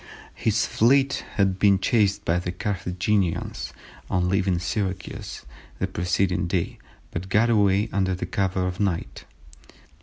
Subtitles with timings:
[0.33, 3.71] His fleet had been chased by the Carthaginians
[4.09, 5.45] on leaving Syracuse
[5.77, 6.79] the preceding day,
[7.11, 9.25] but got away under the cover of night.